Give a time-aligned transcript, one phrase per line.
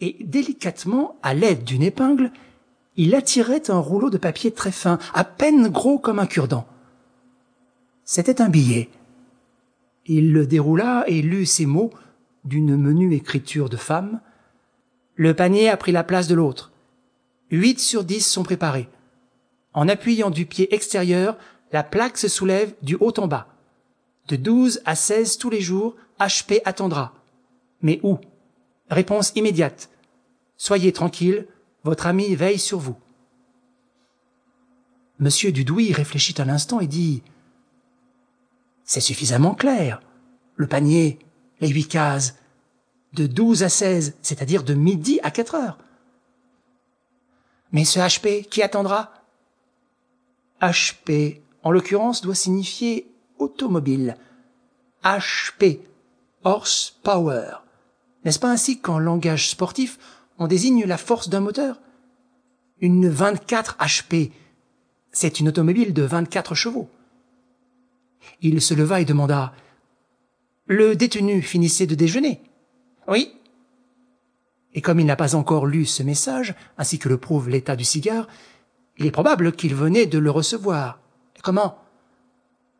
[0.00, 2.32] et délicatement, à l'aide d'une épingle,
[2.96, 6.66] il attirait un rouleau de papier très fin, à peine gros comme un cure-dent.
[8.04, 8.88] C'était un billet.
[10.06, 11.90] Il le déroula et lut ces mots
[12.44, 14.20] d'une menue écriture de femme.
[15.14, 16.72] Le panier a pris la place de l'autre.
[17.50, 18.88] Huit sur dix sont préparés.
[19.74, 21.36] En appuyant du pied extérieur,
[21.72, 23.48] la plaque se soulève du haut en bas.
[24.28, 27.14] De douze à seize tous les jours, HP attendra.
[27.82, 28.18] Mais où?
[28.90, 29.90] Réponse immédiate.
[30.56, 31.46] Soyez tranquille,
[31.84, 32.96] votre ami veille sur vous.
[35.18, 37.22] Monsieur Dudouis réfléchit un instant et dit
[38.84, 40.00] C'est suffisamment clair.
[40.56, 41.18] Le panier,
[41.60, 42.36] les huit cases,
[43.12, 45.78] de douze à seize, c'est-à-dire de midi à quatre heures.
[47.72, 49.12] Mais ce HP, qui attendra?
[50.60, 54.16] HP, en l'occurrence, doit signifier automobile.
[55.02, 55.80] HP,
[56.44, 57.65] horsepower.
[58.26, 60.00] N'est-ce pas ainsi qu'en langage sportif,
[60.38, 61.80] on désigne la force d'un moteur?
[62.80, 64.32] Une 24 HP,
[65.12, 66.90] c'est une automobile de 24 chevaux.
[68.42, 69.52] Il se leva et demanda
[70.66, 72.42] Le détenu finissait de déjeuner?
[73.06, 73.32] Oui.
[74.74, 77.84] Et comme il n'a pas encore lu ce message, ainsi que le prouve l'état du
[77.84, 78.26] cigare,
[78.98, 80.98] il est probable qu'il venait de le recevoir.
[81.44, 81.78] Comment?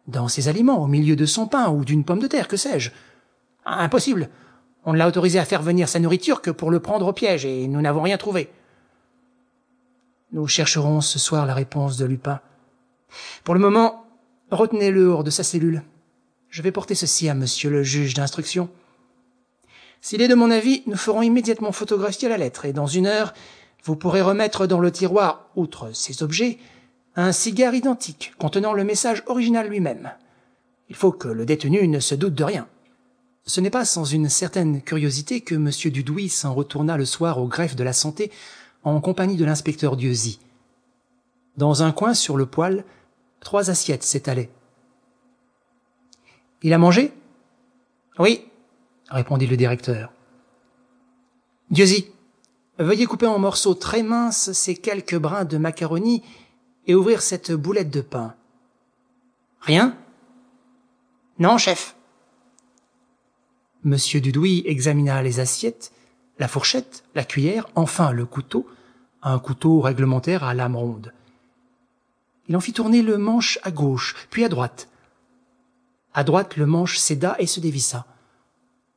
[0.09, 2.91] Dans ses aliments, au milieu de son pain ou d'une pomme de terre, que sais-je?
[3.65, 4.29] Impossible.
[4.87, 7.45] On ne l'a autorisé à faire venir sa nourriture que pour le prendre au piège,
[7.45, 8.49] et nous n'avons rien trouvé.
[10.33, 12.41] Nous chercherons ce soir la réponse de Lupin.
[13.43, 14.07] Pour le moment,
[14.53, 15.83] retenez-le hors de sa cellule.
[16.51, 18.71] Je vais porter ceci à monsieur le juge d'instruction.
[20.01, 23.35] S'il est de mon avis, nous ferons immédiatement photographier la lettre, et dans une heure,
[23.83, 26.59] vous pourrez remettre dans le tiroir, outre ces objets,
[27.17, 30.13] un cigare identique contenant le message original lui-même.
[30.89, 32.69] Il faut que le détenu ne se doute de rien.
[33.47, 35.71] Ce n'est pas sans une certaine curiosité que M.
[35.93, 38.33] Dudouis s'en retourna le soir au greffe de la santé
[38.83, 40.41] en compagnie de l'inspecteur Dieuzy.
[41.57, 42.85] Dans un coin sur le poêle,
[43.41, 44.51] trois assiettes s'étalaient.
[46.63, 47.13] Il a mangé?
[48.19, 48.45] Oui,
[49.09, 50.13] répondit le directeur.
[51.71, 52.07] Dieuzy,
[52.79, 56.23] veuillez couper en morceaux très minces ces quelques brins de macaroni
[56.87, 58.35] et ouvrir cette boulette de pain.
[59.61, 59.97] Rien?
[61.39, 61.96] Non, chef.
[63.87, 65.93] Monsieur Dudouis examina les assiettes,
[66.41, 68.67] la fourchette, la cuillère, enfin le couteau,
[69.23, 71.13] un couteau réglementaire à lame ronde.
[72.49, 74.89] Il en fit tourner le manche à gauche, puis à droite.
[76.15, 78.07] À droite, le manche céda et se dévissa.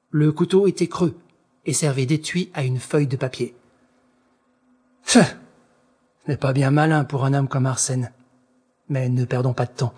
[0.10, 1.16] Le couteau était creux
[1.68, 3.54] et servait d'étui à une feuille de papier.
[5.04, 5.20] Ce
[6.28, 8.12] n'est pas bien malin pour un homme comme Arsène.
[8.88, 9.94] Mais ne perdons pas de temps.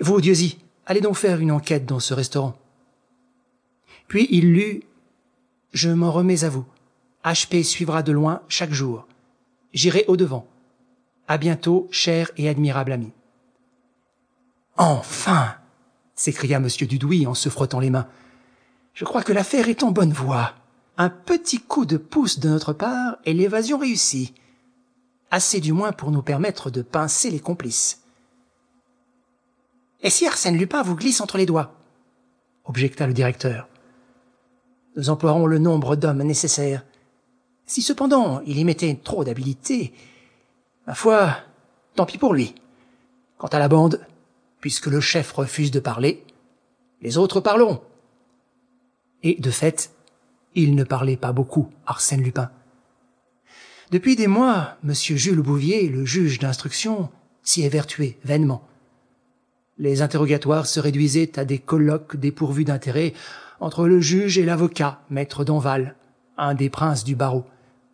[0.00, 2.59] Vous, Dieuzy, allez donc faire une enquête dans ce restaurant.
[4.10, 4.82] Puis il lut
[5.72, 6.66] Je m'en remets à vous.
[7.24, 9.06] HP suivra de loin chaque jour.
[9.72, 10.48] J'irai au devant.
[11.28, 13.12] À bientôt, cher et admirable ami.
[14.76, 15.54] Enfin
[16.16, 16.66] s'écria M.
[16.66, 18.08] Dudouis en se frottant les mains.
[18.94, 20.54] Je crois que l'affaire est en bonne voie.
[20.98, 24.34] Un petit coup de pouce de notre part et l'évasion réussie.
[25.30, 28.02] Assez du moins pour nous permettre de pincer les complices.
[30.02, 31.76] Et si Arsène Lupin vous glisse entre les doigts?
[32.64, 33.69] objecta le directeur
[35.00, 36.84] nous emploierons le nombre d'hommes nécessaires.
[37.64, 39.94] Si cependant il y mettait trop d'habileté,
[40.86, 41.38] ma foi,
[41.94, 42.54] tant pis pour lui.
[43.38, 44.06] Quant à la bande,
[44.60, 46.22] puisque le chef refuse de parler,
[47.00, 47.80] les autres parleront.
[49.22, 49.90] Et de fait,
[50.54, 52.50] il ne parlait pas beaucoup, Arsène Lupin.
[53.90, 54.92] Depuis des mois, M.
[54.92, 57.08] Jules Bouvier, le juge d'instruction,
[57.42, 58.68] s'y évertuait vainement.
[59.78, 63.14] Les interrogatoires se réduisaient à des colloques dépourvus d'intérêt
[63.60, 65.94] entre le juge et l'avocat, maître Donval,
[66.36, 67.44] un des princes du barreau,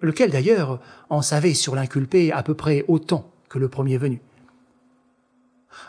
[0.01, 4.21] lequel d'ailleurs en savait sur l'inculpé à peu près autant que le premier venu.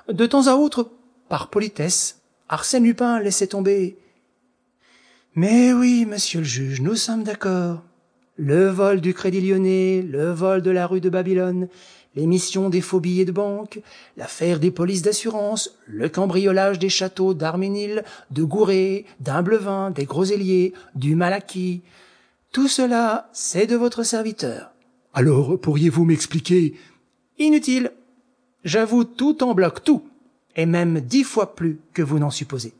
[0.09, 0.91] De temps à autre,
[1.29, 3.97] par politesse, Arsène Lupin laissait tomber.
[5.35, 7.83] Mais oui, monsieur le juge, nous sommes d'accord.
[8.37, 11.67] Le vol du Crédit Lyonnais, le vol de la rue de Babylone,
[12.17, 13.79] l'émission des faux billets de banque,
[14.17, 21.15] l'affaire des polices d'assurance, le cambriolage des châteaux d'Arménil, de Gouret, d'Humblevin, des Groselliers, du
[21.15, 21.83] Malaquis.
[22.51, 24.71] Tout cela, c'est de votre serviteur.
[25.13, 26.73] Alors, pourriez-vous m'expliquer?
[27.37, 27.91] Inutile.
[28.63, 30.03] J'avoue tout en bloc, tout,
[30.55, 32.73] et même dix fois plus que vous n'en supposez.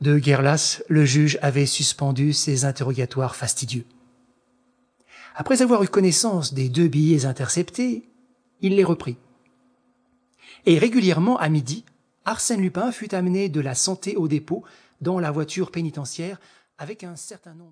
[0.00, 3.84] De Guerlas, le juge avait suspendu ses interrogatoires fastidieux.
[5.40, 8.10] Après avoir eu connaissance des deux billets interceptés,
[8.60, 9.16] il les reprit.
[10.66, 11.86] Et régulièrement, à midi,
[12.26, 14.64] Arsène Lupin fut amené de la santé au dépôt
[15.00, 16.38] dans la voiture pénitentiaire
[16.76, 17.68] avec un certain nombre